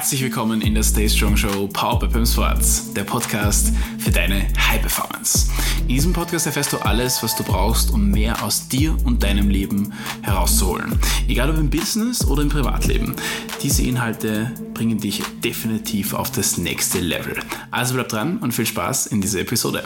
[0.00, 4.46] Herzlich willkommen in der Stay Strong Show Power by Pim Sports, der Podcast für deine
[4.56, 5.50] High Performance.
[5.82, 9.50] In diesem Podcast erfährst du alles, was du brauchst, um mehr aus dir und deinem
[9.50, 9.92] Leben
[10.22, 10.98] herauszuholen.
[11.28, 13.14] Egal ob im Business oder im Privatleben.
[13.62, 17.38] Diese Inhalte bringen dich definitiv auf das nächste Level.
[17.70, 19.84] Also bleib dran und viel Spaß in dieser Episode.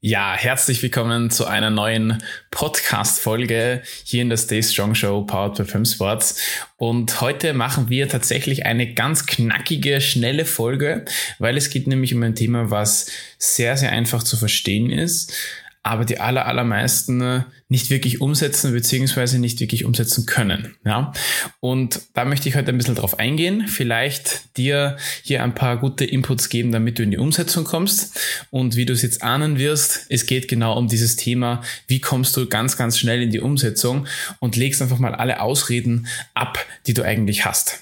[0.00, 2.22] Ja, herzlich willkommen zu einer neuen
[2.52, 6.40] Podcast-Folge hier in der Stay Strong Show Powered by Film Sports.
[6.76, 11.04] Und heute machen wir tatsächlich eine ganz knackige, schnelle Folge,
[11.40, 15.34] weil es geht nämlich um ein Thema, was sehr, sehr einfach zu verstehen ist,
[15.82, 20.76] aber die aller, allermeisten äh, nicht wirklich umsetzen beziehungsweise nicht wirklich umsetzen können.
[20.84, 21.12] Ja?
[21.60, 26.04] Und da möchte ich heute ein bisschen drauf eingehen, vielleicht dir hier ein paar gute
[26.04, 28.18] Inputs geben, damit du in die Umsetzung kommst.
[28.50, 32.36] Und wie du es jetzt ahnen wirst, es geht genau um dieses Thema, wie kommst
[32.36, 34.06] du ganz, ganz schnell in die Umsetzung
[34.40, 37.80] und legst einfach mal alle Ausreden ab, die du eigentlich hast.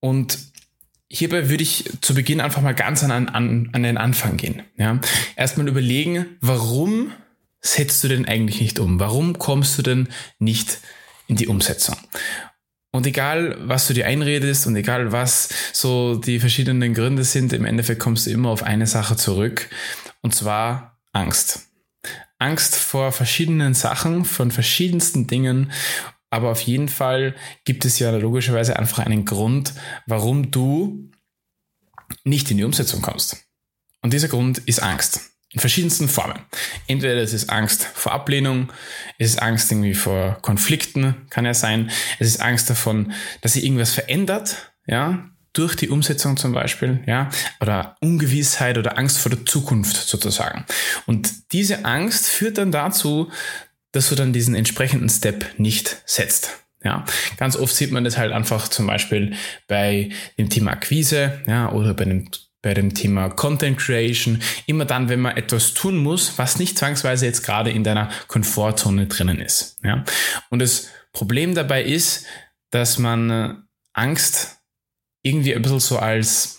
[0.00, 0.51] Und
[1.12, 4.62] hierbei würde ich zu Beginn einfach mal ganz an, an, an den Anfang gehen.
[4.76, 4.98] Ja?
[5.36, 7.12] Erstmal überlegen, warum
[7.60, 8.98] setzt du denn eigentlich nicht um?
[8.98, 10.80] Warum kommst du denn nicht
[11.28, 11.96] in die Umsetzung?
[12.90, 17.64] Und egal, was du dir einredest und egal, was so die verschiedenen Gründe sind, im
[17.64, 19.68] Endeffekt kommst du immer auf eine Sache zurück.
[20.22, 21.68] Und zwar Angst.
[22.38, 25.72] Angst vor verschiedenen Sachen, von verschiedensten Dingen.
[26.32, 27.34] Aber auf jeden Fall
[27.66, 29.74] gibt es ja logischerweise einfach einen Grund,
[30.06, 31.10] warum du
[32.24, 33.44] nicht in die Umsetzung kommst.
[34.00, 35.20] Und dieser Grund ist Angst.
[35.50, 36.40] In verschiedensten Formen.
[36.86, 38.72] Entweder es ist Angst vor Ablehnung,
[39.18, 41.90] es ist Angst irgendwie vor Konflikten, kann ja sein.
[42.18, 47.28] Es ist Angst davon, dass sich irgendwas verändert, ja, durch die Umsetzung zum Beispiel, ja,
[47.60, 50.64] oder Ungewissheit oder Angst vor der Zukunft sozusagen.
[51.04, 53.30] Und diese Angst führt dann dazu,
[53.92, 56.58] dass du dann diesen entsprechenden Step nicht setzt.
[56.84, 57.04] Ja,
[57.36, 59.34] ganz oft sieht man das halt einfach zum Beispiel
[59.68, 62.28] bei dem Thema Akquise, ja, oder bei dem
[62.62, 67.26] bei dem Thema Content Creation, immer dann, wenn man etwas tun muss, was nicht zwangsweise
[67.26, 69.78] jetzt gerade in deiner Komfortzone drinnen ist.
[69.82, 70.04] Ja?
[70.48, 72.24] Und das Problem dabei ist,
[72.70, 73.54] dass man äh,
[73.92, 74.61] Angst
[75.22, 76.58] irgendwie ein bisschen so als,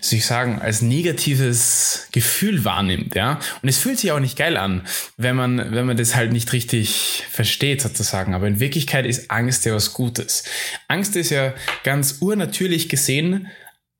[0.00, 3.40] wie soll ich sagen, als negatives Gefühl wahrnimmt, ja.
[3.62, 4.86] Und es fühlt sich auch nicht geil an,
[5.16, 8.34] wenn man, wenn man das halt nicht richtig versteht, sozusagen.
[8.34, 10.44] Aber in Wirklichkeit ist Angst ja was Gutes.
[10.86, 13.48] Angst ist ja ganz urnatürlich gesehen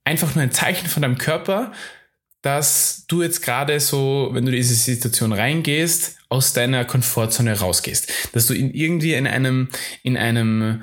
[0.05, 1.73] einfach nur ein Zeichen von deinem Körper,
[2.43, 8.13] dass du jetzt gerade so, wenn du in diese Situation reingehst, aus deiner Komfortzone rausgehst.
[8.33, 9.71] Dass du in irgendwie in einem,
[10.03, 10.83] in einem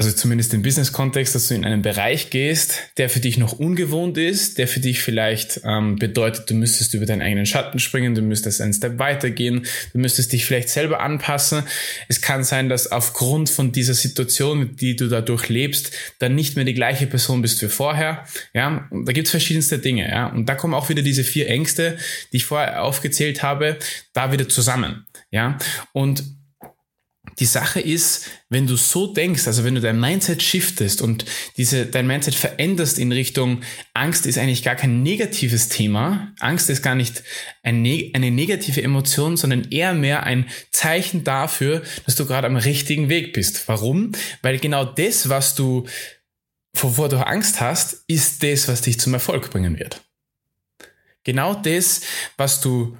[0.00, 4.16] also zumindest im Business-Kontext, dass du in einen Bereich gehst, der für dich noch ungewohnt
[4.16, 8.22] ist, der für dich vielleicht ähm, bedeutet, du müsstest über deinen eigenen Schatten springen, du
[8.22, 11.64] müsstest einen Step weitergehen, du müsstest dich vielleicht selber anpassen.
[12.08, 16.64] Es kann sein, dass aufgrund von dieser Situation, die du dadurch lebst, dann nicht mehr
[16.64, 18.24] die gleiche Person bist wie vorher.
[18.54, 20.08] Ja, und da gibt's verschiedenste Dinge.
[20.08, 21.98] Ja, und da kommen auch wieder diese vier Ängste,
[22.32, 23.76] die ich vorher aufgezählt habe,
[24.14, 25.04] da wieder zusammen.
[25.30, 25.58] Ja,
[25.92, 26.39] und
[27.40, 31.24] die Sache ist, wenn du so denkst, also wenn du dein Mindset shiftest und
[31.56, 33.62] diese, dein Mindset veränderst in Richtung
[33.94, 36.34] Angst ist eigentlich gar kein negatives Thema.
[36.38, 37.22] Angst ist gar nicht
[37.62, 43.08] ein, eine negative Emotion, sondern eher mehr ein Zeichen dafür, dass du gerade am richtigen
[43.08, 43.66] Weg bist.
[43.68, 44.12] Warum?
[44.42, 45.86] Weil genau das, was du,
[46.74, 50.02] wovor du Angst hast, ist das, was dich zum Erfolg bringen wird.
[51.24, 52.02] Genau das,
[52.36, 52.96] was du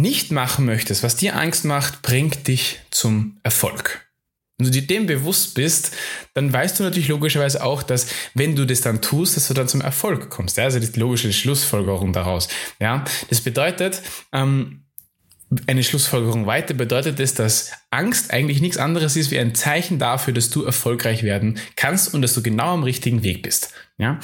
[0.00, 4.08] nicht machen möchtest, was dir Angst macht, bringt dich zum Erfolg.
[4.56, 5.92] Wenn du dir dem bewusst bist,
[6.34, 9.68] dann weißt du natürlich logischerweise auch, dass wenn du das dann tust, dass du dann
[9.68, 10.56] zum Erfolg kommst.
[10.56, 10.64] Ja?
[10.64, 12.48] Also die logische Schlussfolgerung daraus.
[12.80, 13.04] Ja?
[13.30, 14.84] Das bedeutet, ähm,
[15.66, 20.34] eine Schlussfolgerung weiter bedeutet es, dass Angst eigentlich nichts anderes ist wie ein Zeichen dafür,
[20.34, 23.72] dass du erfolgreich werden kannst und dass du genau am richtigen Weg bist.
[23.96, 24.18] Ja?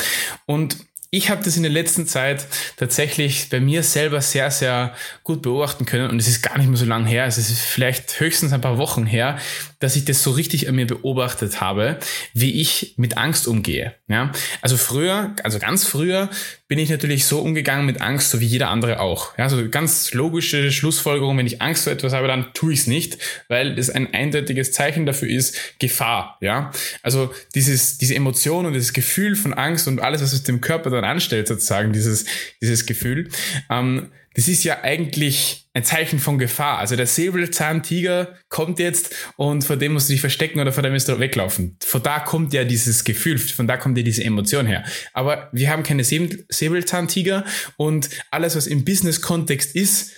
[0.47, 0.77] Und
[1.17, 5.87] ich habe das in der letzten Zeit tatsächlich bei mir selber sehr, sehr gut beobachten
[5.87, 8.61] können und es ist gar nicht mehr so lange her, es ist vielleicht höchstens ein
[8.61, 9.39] paar Wochen her,
[9.79, 11.99] dass ich das so richtig an mir beobachtet habe,
[12.33, 13.95] wie ich mit Angst umgehe.
[14.09, 14.33] Ja?
[14.61, 16.31] Also früher, also ganz früher,
[16.75, 19.39] bin ich natürlich so umgegangen mit Angst, so wie jeder andere auch.
[19.39, 22.87] Ja, so ganz logische Schlussfolgerung, wenn ich Angst vor etwas habe, dann tue ich es
[22.89, 23.17] nicht,
[23.47, 26.37] weil das ein eindeutiges Zeichen dafür ist, Gefahr.
[26.41, 30.61] Ja, also dieses, diese Emotion und dieses Gefühl von Angst und alles, was es dem
[30.61, 32.25] Körper dann anstellt, sozusagen, dieses,
[32.61, 33.29] dieses Gefühl,
[33.71, 36.79] ähm, das ist ja eigentlich ein Zeichen von Gefahr.
[36.79, 40.93] Also der Säbelzahntiger kommt jetzt und vor dem musst du dich verstecken oder vor dem
[40.93, 41.77] musst du weglaufen.
[41.85, 44.85] Von da kommt ja dieses Gefühl, von da kommt ja diese Emotion her.
[45.13, 47.45] Aber wir haben keine Säbelzahntiger
[47.77, 50.13] und alles, was im Business-Kontext ist,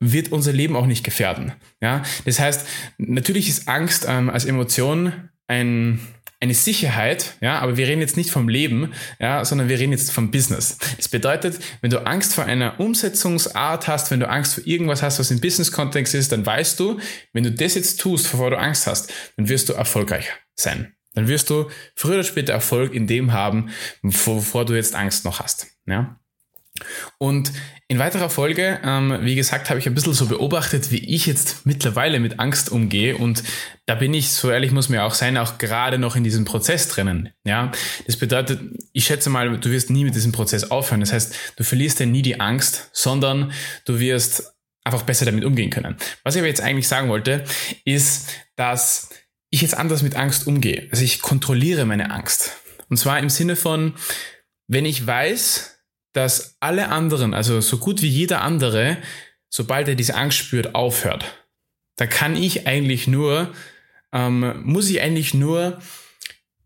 [0.00, 1.52] wird unser Leben auch nicht gefährden.
[1.80, 2.66] Ja, das heißt,
[2.98, 6.00] natürlich ist Angst ähm, als Emotion ein
[6.40, 10.12] eine Sicherheit, ja, aber wir reden jetzt nicht vom Leben, ja, sondern wir reden jetzt
[10.12, 10.76] vom Business.
[10.96, 15.18] Das bedeutet, wenn du Angst vor einer Umsetzungsart hast, wenn du Angst vor irgendwas hast,
[15.18, 17.00] was im Business-Kontext ist, dann weißt du,
[17.32, 20.94] wenn du das jetzt tust, bevor du Angst hast, dann wirst du erfolgreich sein.
[21.14, 23.70] Dann wirst du früher oder später Erfolg in dem haben,
[24.02, 26.20] wovor du jetzt Angst noch hast, ja.
[27.18, 27.52] Und
[27.88, 31.66] in weiterer Folge, ähm, wie gesagt, habe ich ein bisschen so beobachtet, wie ich jetzt
[31.66, 33.16] mittlerweile mit Angst umgehe.
[33.16, 33.44] Und
[33.86, 36.88] da bin ich, so ehrlich muss mir auch sein, auch gerade noch in diesem Prozess
[36.88, 37.30] drinnen.
[37.44, 37.70] Ja,
[38.06, 38.60] das bedeutet,
[38.92, 41.00] ich schätze mal, du wirst nie mit diesem Prozess aufhören.
[41.00, 43.52] Das heißt, du verlierst ja nie die Angst, sondern
[43.84, 44.52] du wirst
[44.82, 45.96] einfach besser damit umgehen können.
[46.24, 47.44] Was ich aber jetzt eigentlich sagen wollte,
[47.84, 49.10] ist, dass
[49.50, 50.88] ich jetzt anders mit Angst umgehe.
[50.90, 52.52] Also ich kontrolliere meine Angst.
[52.88, 53.94] Und zwar im Sinne von,
[54.68, 55.75] wenn ich weiß,
[56.16, 58.96] dass alle anderen, also so gut wie jeder andere,
[59.50, 61.24] sobald er diese Angst spürt, aufhört.
[61.96, 63.52] Da kann ich eigentlich nur,
[64.12, 65.78] ähm, muss ich eigentlich nur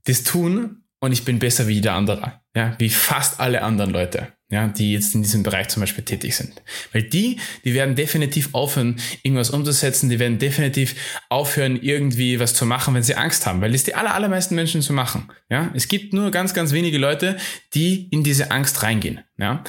[0.04, 2.40] das tun und ich bin besser wie jeder andere.
[2.54, 6.34] Ja, wie fast alle anderen Leute ja, die jetzt in diesem Bereich zum Beispiel tätig
[6.34, 6.60] sind.
[6.92, 10.96] Weil die, die werden definitiv aufhören, irgendwas umzusetzen, die werden definitiv
[11.28, 14.82] aufhören, irgendwie was zu machen, wenn sie Angst haben, weil das die aller, allermeisten Menschen
[14.82, 15.30] zu machen.
[15.48, 17.36] Ja, es gibt nur ganz, ganz wenige Leute,
[17.74, 19.20] die in diese Angst reingehen.
[19.38, 19.62] Ja,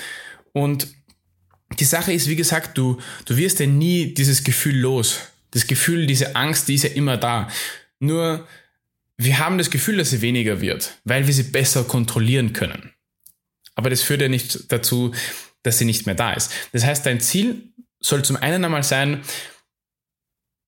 [0.54, 0.88] und
[1.80, 5.20] die Sache ist, wie gesagt, du, du wirst ja nie dieses Gefühl los.
[5.52, 7.50] Das Gefühl, diese Angst, die ist ja immer da.
[8.00, 8.48] Nur,
[9.18, 12.94] wir haben das Gefühl, dass sie weniger wird, weil wir sie besser kontrollieren können.
[13.76, 15.14] Aber das führt ja nicht dazu,
[15.64, 16.52] dass sie nicht mehr da ist.
[16.72, 19.22] Das heißt, dein Ziel soll zum einen einmal sein,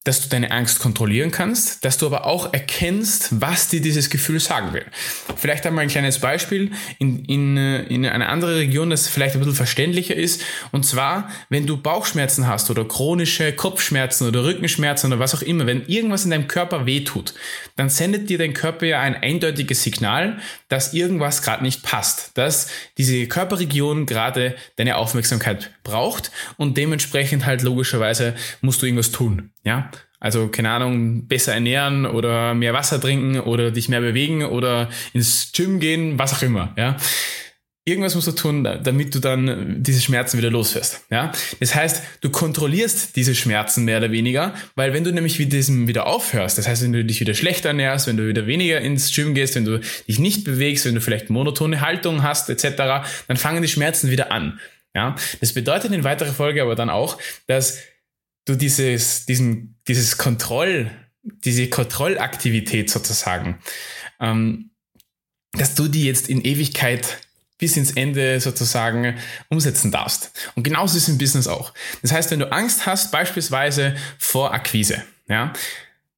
[0.03, 4.39] dass du deine Angst kontrollieren kannst, dass du aber auch erkennst, was dir dieses Gefühl
[4.39, 4.85] sagen will.
[5.37, 9.55] Vielleicht einmal ein kleines Beispiel in, in, in eine andere Region, das vielleicht ein bisschen
[9.55, 10.41] verständlicher ist.
[10.71, 15.67] Und zwar, wenn du Bauchschmerzen hast oder chronische Kopfschmerzen oder Rückenschmerzen oder was auch immer,
[15.67, 17.33] wenn irgendwas in deinem Körper wehtut,
[17.77, 22.67] dann sendet dir dein Körper ja ein eindeutiges Signal, dass irgendwas gerade nicht passt, dass
[22.97, 29.51] diese Körperregion gerade deine Aufmerksamkeit braucht und dementsprechend halt logischerweise musst du irgendwas tun.
[29.63, 29.89] Ja,
[30.23, 35.51] also keine Ahnung, besser ernähren oder mehr Wasser trinken oder dich mehr bewegen oder ins
[35.51, 36.73] Gym gehen, was auch immer.
[36.77, 36.95] Ja,
[37.83, 41.01] irgendwas musst du tun, damit du dann diese Schmerzen wieder loswirst.
[41.09, 45.51] Ja, das heißt, du kontrollierst diese Schmerzen mehr oder weniger, weil wenn du nämlich mit
[45.51, 48.79] diesem wieder aufhörst, das heißt, wenn du dich wieder schlechter ernährst, wenn du wieder weniger
[48.79, 53.05] ins Gym gehst, wenn du dich nicht bewegst, wenn du vielleicht monotone Haltung hast etc.,
[53.27, 54.57] dann fangen die Schmerzen wieder an.
[54.95, 57.17] Ja, das bedeutet in weiterer Folge aber dann auch,
[57.47, 57.79] dass
[58.45, 60.91] du dieses, diesen, dieses Kontroll,
[61.23, 63.59] diese Kontrollaktivität sozusagen,
[64.19, 64.71] ähm,
[65.53, 67.19] dass du die jetzt in Ewigkeit
[67.57, 69.17] bis ins Ende sozusagen
[69.49, 70.31] umsetzen darfst.
[70.55, 71.73] Und genauso ist es im Business auch.
[72.01, 75.53] Das heißt, wenn du Angst hast, beispielsweise vor Akquise, ja,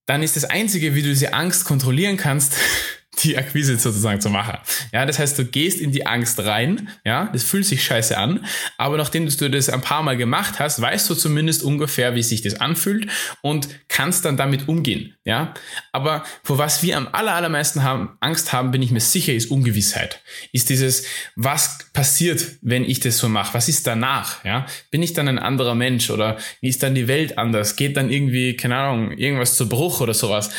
[0.05, 2.55] dann ist das Einzige, wie du diese Angst kontrollieren kannst,
[3.23, 4.57] die Akquise sozusagen zu machen.
[4.91, 8.45] Ja, das heißt, du gehst in die Angst rein, ja, das fühlt sich scheiße an,
[8.77, 12.41] aber nachdem du das ein paar Mal gemacht hast, weißt du zumindest ungefähr, wie sich
[12.41, 13.07] das anfühlt
[13.41, 15.53] und kannst dann damit umgehen, ja.
[15.91, 19.51] Aber vor was wir am aller, allermeisten haben, Angst haben, bin ich mir sicher, ist
[19.51, 20.21] Ungewissheit.
[20.51, 23.53] Ist dieses, was passiert, wenn ich das so mache?
[23.53, 24.65] Was ist danach, ja?
[24.91, 27.75] Bin ich dann ein anderer Mensch oder wie ist dann die Welt anders?
[27.75, 30.49] Geht dann irgendwie, keine Ahnung, irgendwas zu Bruch oder sowas?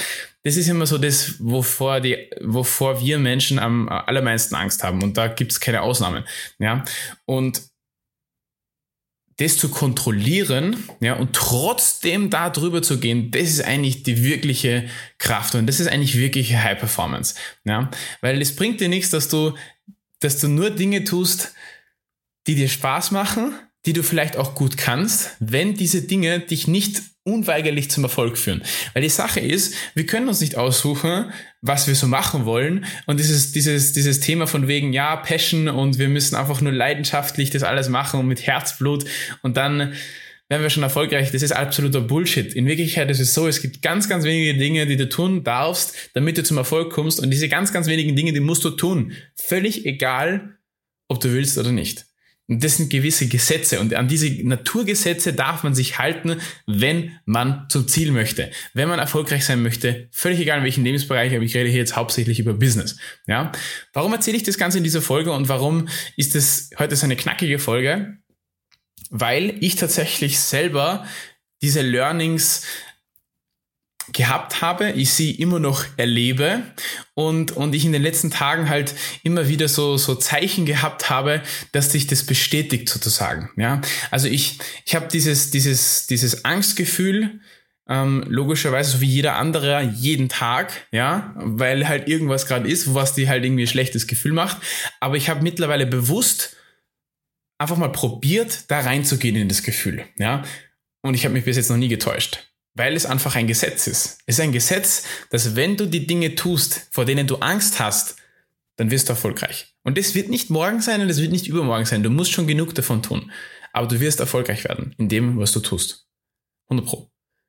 [0.46, 5.02] Das ist immer so das, wovor, die, wovor wir Menschen am allermeisten Angst haben.
[5.02, 6.22] Und da gibt es keine Ausnahmen.
[6.60, 6.84] Ja?
[7.24, 7.62] Und
[9.38, 14.88] das zu kontrollieren, ja, und trotzdem da drüber zu gehen, das ist eigentlich die wirkliche
[15.18, 17.34] Kraft und das ist eigentlich wirkliche High Performance,
[17.64, 17.90] ja,
[18.22, 19.52] weil es bringt dir nichts, dass du,
[20.20, 21.52] dass du nur Dinge tust,
[22.46, 23.52] die dir Spaß machen,
[23.86, 28.62] die du vielleicht auch gut kannst, wenn diese Dinge dich nicht unweigerlich zum Erfolg führen.
[28.92, 32.84] Weil die Sache ist, wir können uns nicht aussuchen, was wir so machen wollen.
[33.06, 37.50] Und dieses, dieses, dieses Thema von wegen, ja, Passion und wir müssen einfach nur leidenschaftlich
[37.50, 39.04] das alles machen und mit Herzblut
[39.42, 39.94] und dann
[40.48, 41.32] werden wir schon erfolgreich.
[41.32, 42.54] Das ist absoluter Bullshit.
[42.54, 46.10] In Wirklichkeit ist es so, es gibt ganz, ganz wenige Dinge, die du tun darfst,
[46.14, 47.18] damit du zum Erfolg kommst.
[47.18, 49.12] Und diese ganz, ganz wenigen Dinge, die musst du tun.
[49.34, 50.56] Völlig egal,
[51.08, 52.06] ob du willst oder nicht.
[52.48, 57.66] Und das sind gewisse Gesetze und an diese Naturgesetze darf man sich halten, wenn man
[57.68, 58.52] zum Ziel möchte.
[58.72, 61.96] Wenn man erfolgreich sein möchte, völlig egal in welchem Lebensbereich, aber ich rede hier jetzt
[61.96, 62.98] hauptsächlich über Business.
[63.26, 63.50] Ja?
[63.92, 67.16] Warum erzähle ich das Ganze in dieser Folge und warum ist es heute so eine
[67.16, 68.18] knackige Folge?
[69.10, 71.04] Weil ich tatsächlich selber
[71.62, 72.62] diese Learnings
[74.12, 76.62] gehabt habe, ich sie immer noch erlebe
[77.14, 81.42] und, und ich in den letzten Tagen halt immer wieder so, so Zeichen gehabt habe,
[81.72, 83.50] dass sich das bestätigt sozusagen.
[83.56, 87.40] Ja, also ich, ich habe dieses, dieses, dieses Angstgefühl,
[87.88, 93.14] ähm, logischerweise so wie jeder andere jeden Tag, ja, weil halt irgendwas gerade ist, was
[93.14, 94.58] dir halt irgendwie ein schlechtes Gefühl macht.
[95.00, 96.56] Aber ich habe mittlerweile bewusst
[97.58, 100.42] einfach mal probiert, da reinzugehen in das Gefühl, ja.
[101.02, 104.18] Und ich habe mich bis jetzt noch nie getäuscht, weil es einfach ein Gesetz ist.
[104.26, 108.16] Es ist ein Gesetz, dass wenn du die Dinge tust, vor denen du Angst hast,
[108.76, 109.74] dann wirst du erfolgreich.
[109.82, 112.02] Und das wird nicht morgen sein und das wird nicht übermorgen sein.
[112.02, 113.32] Du musst schon genug davon tun.
[113.72, 116.06] Aber du wirst erfolgreich werden in dem, was du tust.
[116.68, 116.96] 100 Pro.
[116.98, 117.08] Das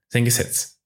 [0.09, 0.76] ist ein Gesetz.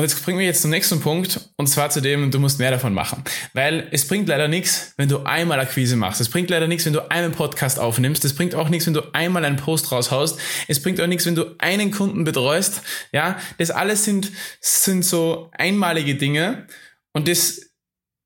[0.00, 2.70] Und jetzt bringen wir jetzt zum nächsten Punkt, und zwar zu dem, du musst mehr
[2.70, 3.22] davon machen.
[3.52, 6.22] Weil es bringt leider nichts, wenn du einmal Akquise machst.
[6.22, 8.24] Es bringt leider nichts, wenn du einen Podcast aufnimmst.
[8.24, 10.40] Es bringt auch nichts, wenn du einmal einen Post raushaust.
[10.68, 12.80] Es bringt auch nichts, wenn du einen Kunden betreust.
[13.12, 16.66] Ja, das alles sind, sind so einmalige Dinge.
[17.12, 17.60] Und das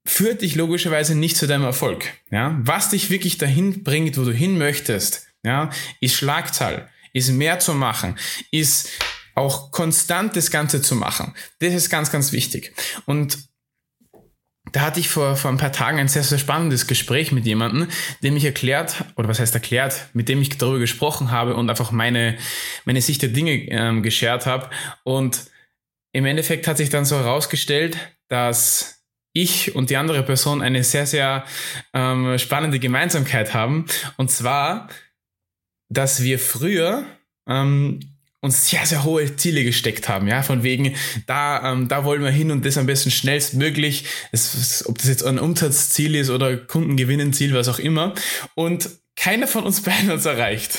[0.06, 2.04] führt dich logischerweise nicht zu deinem Erfolg.
[2.30, 7.58] Ja, was dich wirklich dahin bringt, wo du hin möchtest, ja, ist Schlagzahl, ist mehr
[7.58, 8.16] zu machen,
[8.52, 8.90] ist
[9.34, 11.34] auch konstant das Ganze zu machen.
[11.58, 12.72] Das ist ganz, ganz wichtig.
[13.06, 13.38] Und
[14.72, 17.88] da hatte ich vor, vor ein paar Tagen ein sehr, sehr spannendes Gespräch mit jemandem,
[18.22, 21.92] dem ich erklärt, oder was heißt erklärt, mit dem ich darüber gesprochen habe und einfach
[21.92, 22.36] meine,
[22.84, 24.70] meine Sicht der Dinge ähm, geschert habe.
[25.04, 25.44] Und
[26.12, 27.96] im Endeffekt hat sich dann so herausgestellt,
[28.28, 31.44] dass ich und die andere Person eine sehr, sehr
[31.92, 33.86] ähm, spannende Gemeinsamkeit haben.
[34.16, 34.88] Und zwar,
[35.88, 37.04] dass wir früher
[37.48, 38.13] ähm,
[38.44, 40.94] uns sehr, sehr hohe Ziele gesteckt haben, ja, von wegen,
[41.26, 45.24] da, ähm, da wollen wir hin und das am besten schnellstmöglich, es, ob das jetzt
[45.24, 48.14] ein Umsatzziel ist oder Kundengewinnenziel, was auch immer.
[48.54, 50.76] Und keiner von uns beiden es erreicht.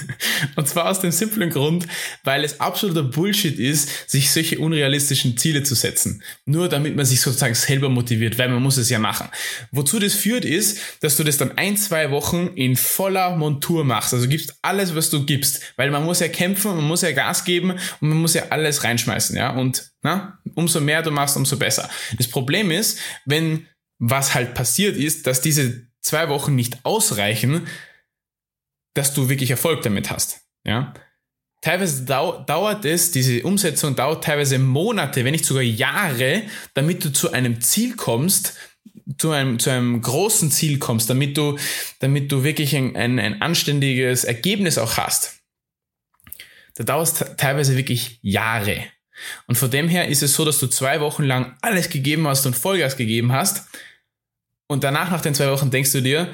[0.56, 1.86] und zwar aus dem simplen Grund,
[2.24, 6.22] weil es absoluter Bullshit ist, sich solche unrealistischen Ziele zu setzen.
[6.44, 9.28] Nur damit man sich sozusagen selber motiviert, weil man muss es ja machen.
[9.70, 14.12] Wozu das führt ist, dass du das dann ein, zwei Wochen in voller Montur machst.
[14.14, 15.60] Also gibst alles, was du gibst.
[15.76, 18.84] Weil man muss ja kämpfen, man muss ja Gas geben und man muss ja alles
[18.84, 19.50] reinschmeißen, ja.
[19.50, 21.88] Und, na, umso mehr du machst, umso besser.
[22.16, 23.66] Das Problem ist, wenn
[23.98, 27.66] was halt passiert ist, dass diese zwei Wochen nicht ausreichen,
[28.94, 30.40] dass du wirklich Erfolg damit hast.
[30.64, 30.94] Ja?
[31.60, 36.42] Teilweise dau dauert es, diese Umsetzung dauert teilweise Monate, wenn nicht sogar Jahre,
[36.74, 38.54] damit du zu einem Ziel kommst,
[39.18, 41.58] zu einem, zu einem großen Ziel kommst, damit du,
[41.98, 45.40] damit du wirklich ein, ein, ein anständiges Ergebnis auch hast.
[46.76, 48.84] Da dauert es teilweise wirklich Jahre.
[49.46, 52.46] Und von dem her ist es so, dass du zwei Wochen lang alles gegeben hast
[52.46, 53.66] und Vollgas gegeben hast,
[54.70, 56.28] und danach, nach den zwei Wochen, denkst du dir,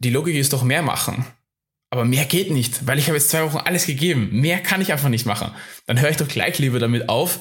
[0.00, 1.24] die Logik ist doch mehr machen.
[1.88, 4.28] Aber mehr geht nicht, weil ich habe jetzt zwei Wochen alles gegeben.
[4.32, 5.52] Mehr kann ich einfach nicht machen.
[5.86, 7.38] Dann höre ich doch gleich lieber damit auf,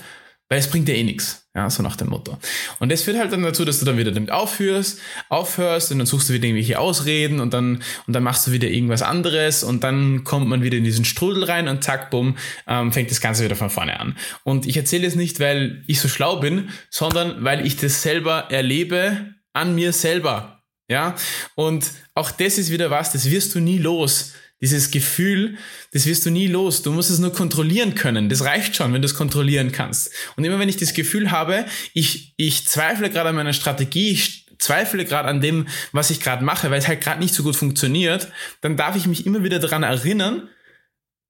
[0.49, 1.49] weil es bringt dir eh nichts.
[1.55, 2.37] Ja, so nach dem Motto.
[2.77, 6.05] Und das führt halt dann dazu, dass du dann wieder damit aufhörst, aufhörst und dann
[6.05, 9.83] suchst du wieder irgendwelche Ausreden und dann, und dann machst du wieder irgendwas anderes und
[9.83, 12.37] dann kommt man wieder in diesen Strudel rein und zack, bumm,
[12.67, 14.15] ähm, fängt das Ganze wieder von vorne an.
[14.43, 18.51] Und ich erzähle es nicht, weil ich so schlau bin, sondern weil ich das selber
[18.51, 20.63] erlebe an mir selber.
[20.89, 21.15] Ja,
[21.53, 21.85] und
[22.15, 24.33] auch das ist wieder was, das wirst du nie los.
[24.59, 25.57] Dieses Gefühl,
[25.93, 26.81] das wirst du nie los.
[26.81, 28.27] Du musst es nur kontrollieren können.
[28.27, 30.11] Das reicht schon, wenn du es kontrollieren kannst.
[30.35, 34.47] Und immer wenn ich das Gefühl habe, ich, ich zweifle gerade an meiner Strategie, ich
[34.57, 37.55] zweifle gerade an dem, was ich gerade mache, weil es halt gerade nicht so gut
[37.55, 38.27] funktioniert,
[38.59, 40.49] dann darf ich mich immer wieder daran erinnern,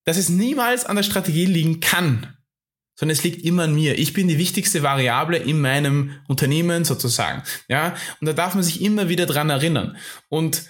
[0.05, 2.38] dass es niemals an der Strategie liegen kann
[2.99, 3.97] sondern es liegt immer an mir.
[3.97, 7.43] Ich bin die wichtigste Variable in meinem Unternehmen sozusagen.
[7.69, 9.95] Ja, und da darf man sich immer wieder dran erinnern.
[10.27, 10.63] Und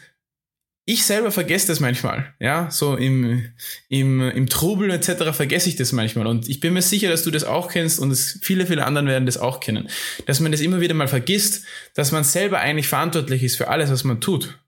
[0.85, 3.45] ich selber vergesse das manchmal, ja, so im,
[3.89, 5.31] im, im Trubel etc.
[5.31, 6.27] vergesse ich das manchmal.
[6.27, 9.07] Und ich bin mir sicher, dass du das auch kennst und es, viele, viele anderen
[9.07, 9.89] werden das auch kennen.
[10.27, 13.89] Dass man das immer wieder mal vergisst, dass man selber eigentlich verantwortlich ist für alles,
[13.89, 14.59] was man tut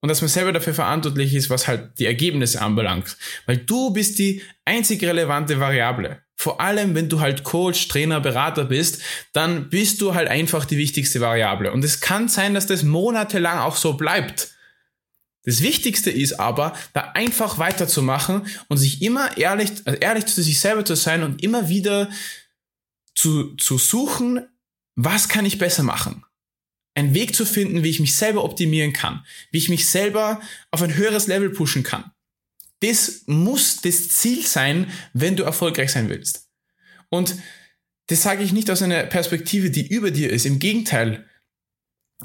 [0.00, 3.16] und dass man selber dafür verantwortlich ist, was halt die Ergebnisse anbelangt.
[3.46, 6.22] Weil du bist die einzig relevante Variable.
[6.40, 9.02] Vor allem, wenn du halt Coach, Trainer, Berater bist,
[9.34, 11.70] dann bist du halt einfach die wichtigste Variable.
[11.70, 14.54] Und es kann sein, dass das monatelang auch so bleibt.
[15.44, 20.58] Das Wichtigste ist aber, da einfach weiterzumachen und sich immer ehrlich, also ehrlich zu sich
[20.60, 22.08] selber zu sein und immer wieder
[23.14, 24.48] zu, zu suchen,
[24.94, 26.24] was kann ich besser machen?
[26.94, 30.80] einen Weg zu finden, wie ich mich selber optimieren kann, wie ich mich selber auf
[30.80, 32.10] ein höheres Level pushen kann.
[32.80, 36.48] Das muss das Ziel sein, wenn du erfolgreich sein willst.
[37.10, 37.36] Und
[38.06, 40.46] das sage ich nicht aus einer Perspektive, die über dir ist.
[40.46, 41.26] Im Gegenteil,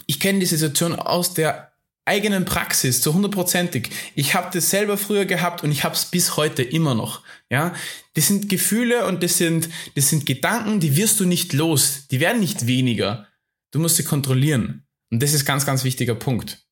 [0.08, 1.74] ich kenne die Situation aus der
[2.06, 3.90] eigenen Praxis zu hundertprozentig.
[4.16, 7.24] Ich habe das selber früher gehabt und ich habe es bis heute immer noch.
[7.50, 7.74] Ja,
[8.14, 12.08] das sind Gefühle und das sind das sind Gedanken, die wirst du nicht los.
[12.10, 13.28] Die werden nicht weniger.
[13.72, 14.86] Du musst sie kontrollieren.
[15.12, 16.65] Und das ist ganz, ganz wichtiger Punkt.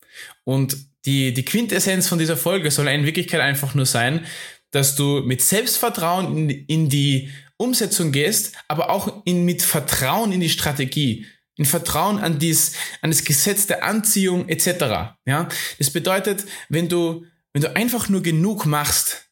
[0.43, 4.25] Und die, die Quintessenz von dieser Folge soll in Wirklichkeit einfach nur sein,
[4.71, 10.39] dass du mit Selbstvertrauen in, in die Umsetzung gehst, aber auch in, mit Vertrauen in
[10.39, 15.15] die Strategie, in Vertrauen an, dies, an das Gesetz der Anziehung etc.
[15.25, 19.29] Ja, das bedeutet, wenn du, wenn du einfach nur genug machst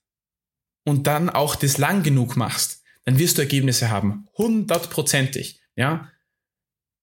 [0.85, 5.61] und dann auch das lang genug machst, dann wirst du Ergebnisse haben, hundertprozentig.
[5.75, 6.11] Ja,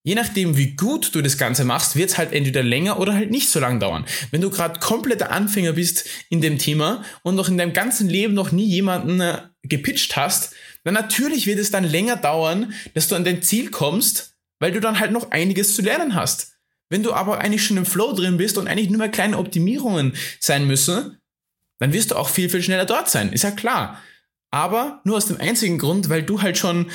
[0.09, 3.31] Je nachdem, wie gut du das Ganze machst, wird es halt entweder länger oder halt
[3.31, 4.07] nicht so lang dauern.
[4.31, 8.33] Wenn du gerade kompletter Anfänger bist in dem Thema und noch in deinem ganzen Leben
[8.33, 13.17] noch nie jemanden äh, gepitcht hast, dann natürlich wird es dann länger dauern, dass du
[13.17, 16.55] an dein Ziel kommst, weil du dann halt noch einiges zu lernen hast.
[16.89, 20.17] Wenn du aber eigentlich schon im Flow drin bist und eigentlich nur mehr kleine Optimierungen
[20.41, 21.19] sein müssen,
[21.81, 23.31] dann wirst du auch viel, viel schneller dort sein.
[23.31, 24.03] Ist ja klar.
[24.51, 26.91] Aber nur aus dem einzigen Grund, weil du halt schon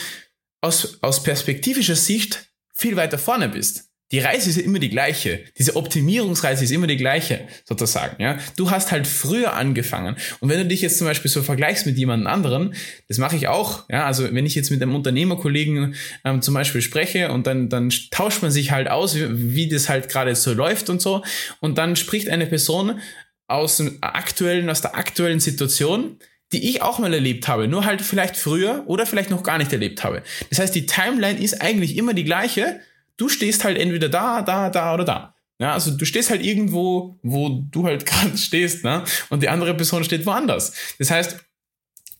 [0.61, 3.89] aus, aus perspektivischer Sicht viel weiter vorne bist.
[4.13, 5.43] Die Reise ist ja immer die gleiche.
[5.57, 8.21] Diese Optimierungsreise ist immer die gleiche, sozusagen.
[8.21, 10.15] Ja, du hast halt früher angefangen.
[10.39, 12.75] Und wenn du dich jetzt zum Beispiel so vergleichst mit jemand anderen,
[13.07, 13.89] das mache ich auch.
[13.89, 17.91] Ja, also wenn ich jetzt mit einem Unternehmerkollegen ähm, zum Beispiel spreche und dann dann
[18.11, 21.23] tauscht man sich halt aus, wie, wie das halt gerade so läuft und so.
[21.59, 22.99] Und dann spricht eine Person
[23.47, 26.19] aus dem aktuellen, aus der aktuellen Situation,
[26.53, 29.73] die ich auch mal erlebt habe, nur halt vielleicht früher oder vielleicht noch gar nicht
[29.73, 30.23] erlebt habe.
[30.49, 32.79] Das heißt, die Timeline ist eigentlich immer die gleiche.
[33.17, 35.35] Du stehst halt entweder da, da, da oder da.
[35.59, 39.03] Ja, also du stehst halt irgendwo, wo du halt gerade stehst, ne?
[39.29, 40.73] Und die andere Person steht woanders.
[40.99, 41.37] Das heißt,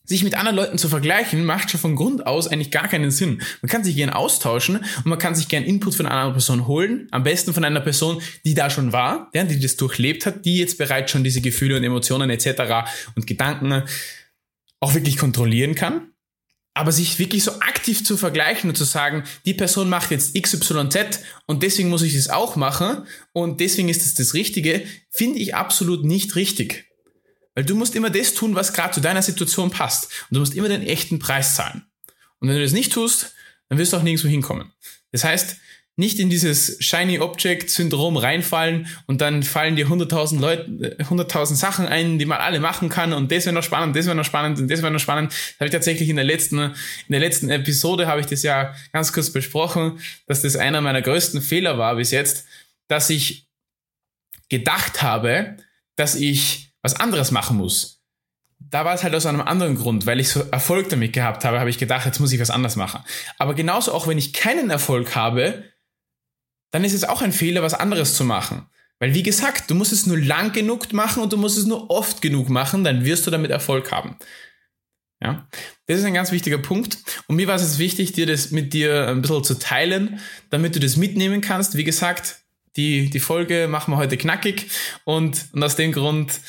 [0.05, 3.41] sich mit anderen Leuten zu vergleichen, macht schon von Grund aus eigentlich gar keinen Sinn.
[3.61, 6.67] Man kann sich gern austauschen und man kann sich gern Input von einer anderen Person
[6.67, 7.07] holen.
[7.11, 10.57] Am besten von einer Person, die da schon war, ja, die das durchlebt hat, die
[10.57, 12.89] jetzt bereits schon diese Gefühle und Emotionen etc.
[13.15, 13.83] und Gedanken
[14.83, 16.09] auch wirklich kontrollieren kann.
[16.75, 21.19] Aber sich wirklich so aktiv zu vergleichen und zu sagen, die Person macht jetzt XYZ
[21.45, 25.55] und deswegen muss ich das auch machen und deswegen ist das das Richtige, finde ich
[25.55, 26.85] absolut nicht richtig.
[27.53, 30.05] Weil du musst immer das tun, was gerade zu deiner Situation passt.
[30.05, 31.85] Und du musst immer den echten Preis zahlen.
[32.39, 33.33] Und wenn du das nicht tust,
[33.69, 34.73] dann wirst du auch nirgendwo hinkommen.
[35.11, 35.57] Das heißt,
[35.95, 41.86] nicht in dieses Shiny Object Syndrom reinfallen und dann fallen dir 100.000 Leute, 100.000 Sachen
[41.86, 44.60] ein, die man alle machen kann und das wäre noch spannend, das wäre noch spannend
[44.60, 45.32] und das wäre noch spannend.
[45.32, 46.73] Das habe ich tatsächlich in der letzten, in
[47.10, 51.41] der letzten Episode habe ich das ja ganz kurz besprochen, dass das einer meiner größten
[51.41, 52.47] Fehler war bis jetzt,
[52.88, 53.47] dass ich
[54.49, 55.58] gedacht habe,
[55.95, 58.01] dass ich was anderes machen muss.
[58.60, 61.60] Da war es halt aus einem anderen Grund, weil ich so Erfolg damit gehabt habe,
[61.60, 63.03] habe ich gedacht, jetzt muss ich was anderes machen.
[63.38, 65.63] Aber genauso auch wenn ich keinen Erfolg habe,
[66.73, 68.65] dann ist es auch ein Fehler, was anderes zu machen.
[68.97, 71.91] Weil wie gesagt, du musst es nur lang genug machen und du musst es nur
[71.91, 74.17] oft genug machen, dann wirst du damit Erfolg haben.
[75.21, 75.47] Ja,
[75.86, 76.97] das ist ein ganz wichtiger Punkt.
[77.27, 80.79] Und mir war es wichtig, dir das mit dir ein bisschen zu teilen, damit du
[80.79, 81.77] das mitnehmen kannst.
[81.77, 82.38] Wie gesagt,
[82.75, 84.71] die, die Folge machen wir heute knackig
[85.03, 86.39] und, und aus dem Grund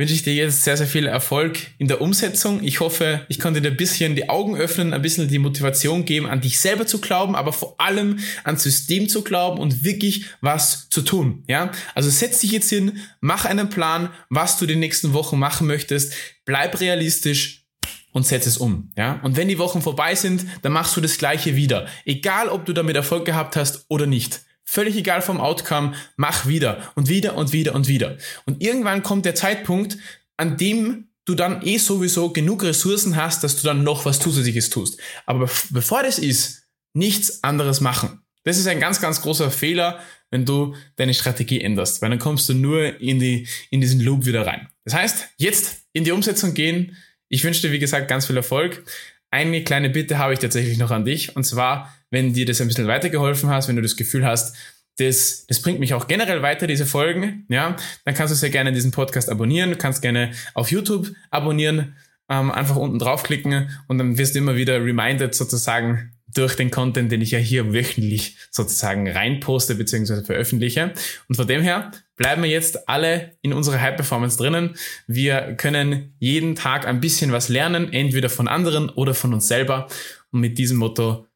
[0.00, 2.62] wünsche ich dir jetzt sehr, sehr viel Erfolg in der Umsetzung.
[2.62, 6.26] Ich hoffe, ich konnte dir ein bisschen die Augen öffnen, ein bisschen die Motivation geben,
[6.26, 10.88] an dich selber zu glauben, aber vor allem ans System zu glauben und wirklich was
[10.88, 11.44] zu tun.
[11.48, 15.66] Ja, also setz dich jetzt hin, mach einen Plan, was du die nächsten Wochen machen
[15.66, 16.14] möchtest,
[16.46, 17.58] bleib realistisch,
[18.12, 19.20] und setz es um, ja?
[19.22, 21.86] Und wenn die Wochen vorbei sind, dann machst du das gleiche wieder.
[22.04, 24.40] Egal, ob du damit Erfolg gehabt hast oder nicht.
[24.72, 28.16] Völlig egal vom Outcome, mach wieder und wieder und wieder und wieder.
[28.46, 29.98] Und irgendwann kommt der Zeitpunkt,
[30.36, 34.70] an dem du dann eh sowieso genug Ressourcen hast, dass du dann noch was Zusätzliches
[34.70, 35.00] tust.
[35.26, 38.22] Aber bevor das ist, nichts anderes machen.
[38.44, 39.98] Das ist ein ganz, ganz großer Fehler,
[40.30, 44.24] wenn du deine Strategie änderst, weil dann kommst du nur in, die, in diesen Loop
[44.24, 44.68] wieder rein.
[44.84, 46.96] Das heißt, jetzt in die Umsetzung gehen.
[47.28, 48.84] Ich wünsche dir, wie gesagt, ganz viel Erfolg.
[49.32, 52.68] Eine kleine Bitte habe ich tatsächlich noch an dich, und zwar, wenn dir das ein
[52.68, 54.56] bisschen weitergeholfen hast, wenn du das Gefühl hast,
[54.98, 58.72] das, das bringt mich auch generell weiter, diese Folgen, ja, dann kannst du sehr gerne
[58.72, 61.96] diesen Podcast abonnieren, du kannst gerne auf YouTube abonnieren,
[62.28, 67.10] ähm, einfach unten draufklicken und dann wirst du immer wieder reminded sozusagen durch den Content,
[67.10, 70.22] den ich ja hier wöchentlich sozusagen reinposte bzw.
[70.22, 70.92] veröffentliche.
[71.28, 74.76] Und von dem her bleiben wir jetzt alle in unserer High Performance drinnen.
[75.06, 79.88] Wir können jeden Tag ein bisschen was lernen, entweder von anderen oder von uns selber.
[80.30, 81.26] Und mit diesem Motto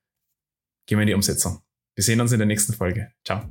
[0.87, 1.61] gehen wir in die Umsetzung.
[1.95, 3.09] Wir sehen uns in der nächsten Folge.
[3.25, 3.43] Ciao.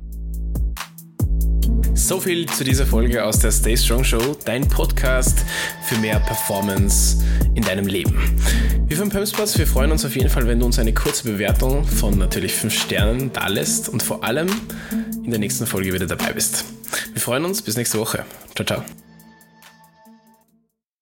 [1.94, 5.44] So viel zu dieser Folge aus der Stay Strong Show, dein Podcast
[5.84, 8.20] für mehr Performance in deinem Leben.
[8.86, 11.86] Wir von Pumspots, wir freuen uns auf jeden Fall, wenn du uns eine kurze Bewertung
[11.86, 14.48] von natürlich 5 Sternen da lässt und vor allem
[15.24, 16.64] in der nächsten Folge wieder dabei bist.
[17.12, 18.26] Wir freuen uns, bis nächste Woche.
[18.54, 19.03] Ciao, ciao.